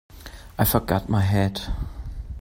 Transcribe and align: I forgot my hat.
I 0.57 0.65
forgot 0.65 1.07
my 1.09 1.21
hat. 1.21 1.69